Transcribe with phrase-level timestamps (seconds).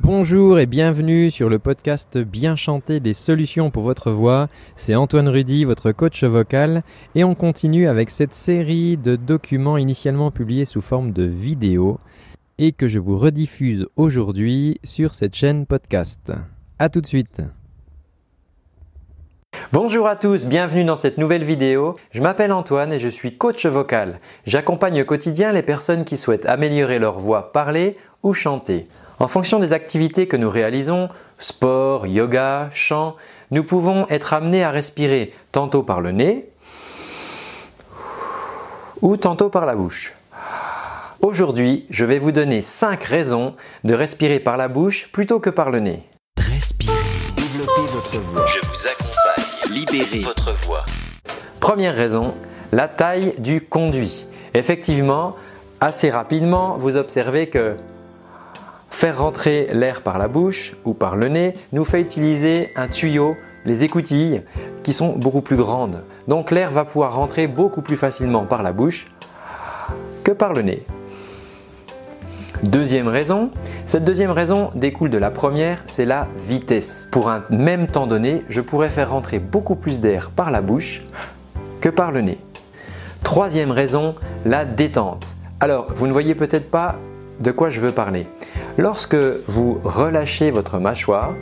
[0.00, 4.48] Bonjour et bienvenue sur le podcast Bien chanter des solutions pour votre voix.
[4.74, 6.82] C'est Antoine Rudy, votre coach vocal,
[7.14, 11.98] et on continue avec cette série de documents initialement publiés sous forme de vidéo
[12.58, 16.32] et que je vous rediffuse aujourd'hui sur cette chaîne podcast.
[16.78, 17.40] A tout de suite.
[19.72, 21.96] Bonjour à tous, bienvenue dans cette nouvelle vidéo.
[22.10, 24.18] Je m'appelle Antoine et je suis coach vocal.
[24.44, 28.86] J'accompagne au quotidien les personnes qui souhaitent améliorer leur voix parler ou chanter.
[29.24, 33.16] En fonction des activités que nous réalisons, sport, yoga, chant,
[33.50, 36.50] nous pouvons être amenés à respirer tantôt par le nez
[39.00, 40.12] ou tantôt par la bouche.
[41.20, 45.70] Aujourd'hui, je vais vous donner 5 raisons de respirer par la bouche plutôt que par
[45.70, 46.02] le nez.
[46.38, 46.92] Respirez,
[47.34, 48.44] développez votre voix.
[48.46, 49.74] Je vous accompagne.
[49.74, 50.84] Libérez votre voix.
[51.60, 52.34] Première raison,
[52.72, 54.26] la taille du conduit.
[54.52, 55.34] Effectivement,
[55.80, 57.78] assez rapidement, vous observez que
[58.94, 63.36] Faire rentrer l'air par la bouche ou par le nez nous fait utiliser un tuyau,
[63.64, 64.42] les écoutilles,
[64.84, 66.04] qui sont beaucoup plus grandes.
[66.28, 69.08] Donc l'air va pouvoir rentrer beaucoup plus facilement par la bouche
[70.22, 70.86] que par le nez.
[72.62, 73.50] Deuxième raison,
[73.84, 77.08] cette deuxième raison découle de la première, c'est la vitesse.
[77.10, 81.02] Pour un même temps donné, je pourrais faire rentrer beaucoup plus d'air par la bouche
[81.80, 82.38] que par le nez.
[83.24, 84.14] Troisième raison,
[84.46, 85.34] la détente.
[85.58, 86.94] Alors, vous ne voyez peut-être pas
[87.40, 88.28] de quoi je veux parler.
[88.76, 91.34] Lorsque vous relâchez votre mâchoire,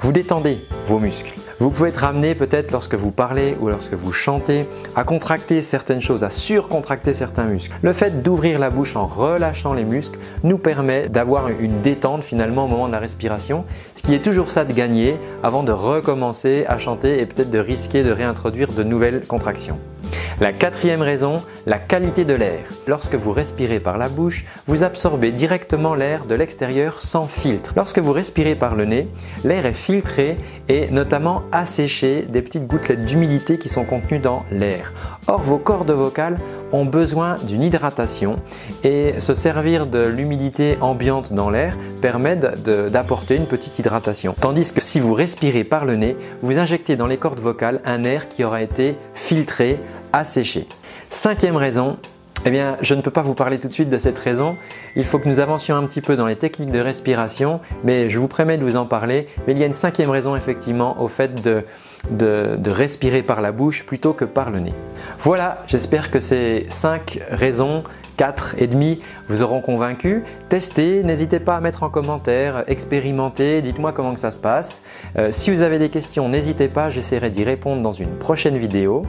[0.00, 1.34] vous détendez vos muscles.
[1.58, 6.00] Vous pouvez être amené peut-être lorsque vous parlez ou lorsque vous chantez à contracter certaines
[6.00, 7.74] choses, à surcontracter certains muscles.
[7.82, 12.66] Le fait d'ouvrir la bouche en relâchant les muscles nous permet d'avoir une détente finalement
[12.66, 16.64] au moment de la respiration, ce qui est toujours ça de gagner avant de recommencer
[16.68, 19.78] à chanter et peut-être de risquer de réintroduire de nouvelles contractions.
[20.38, 22.60] La quatrième raison, la qualité de l'air.
[22.86, 27.72] Lorsque vous respirez par la bouche, vous absorbez directement l'air de l'extérieur sans filtre.
[27.74, 29.08] Lorsque vous respirez par le nez,
[29.44, 30.36] l'air est filtré
[30.68, 34.92] et notamment asséché des petites gouttelettes d'humidité qui sont contenues dans l'air.
[35.26, 36.38] Or, vos cordes vocales
[36.72, 38.36] ont besoin d'une hydratation
[38.84, 44.34] et se servir de l'humidité ambiante dans l'air permet d'apporter une petite hydratation.
[44.40, 48.04] Tandis que si vous respirez par le nez, vous injectez dans les cordes vocales un
[48.04, 49.76] air qui aura été filtré
[50.12, 50.66] asséché.
[51.10, 51.96] Cinquième raison,
[52.46, 54.56] eh bien, je ne peux pas vous parler tout de suite de cette raison.
[54.94, 58.20] Il faut que nous avancions un petit peu dans les techniques de respiration, mais je
[58.20, 59.26] vous promets de vous en parler.
[59.46, 61.64] Mais il y a une cinquième raison effectivement au fait de,
[62.10, 64.74] de, respirer par la bouche plutôt que par le nez.
[65.18, 67.82] Voilà, j'espère que ces cinq raisons
[68.16, 70.22] 4 et demi vous auront convaincu.
[70.48, 74.82] Testez, n'hésitez pas à mettre en commentaire, expérimentez, dites-moi comment que ça se passe.
[75.18, 79.04] Euh, si vous avez des questions, n'hésitez pas, j'essaierai d'y répondre dans une prochaine vidéo.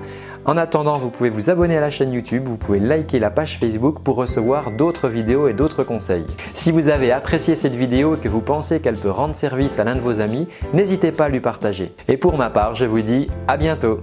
[0.45, 3.57] En attendant, vous pouvez vous abonner à la chaîne YouTube, vous pouvez liker la page
[3.59, 6.25] Facebook pour recevoir d'autres vidéos et d'autres conseils.
[6.53, 9.83] Si vous avez apprécié cette vidéo et que vous pensez qu'elle peut rendre service à
[9.83, 11.91] l'un de vos amis, n'hésitez pas à lui partager.
[12.07, 13.99] Et pour ma part, je vous dis à bientôt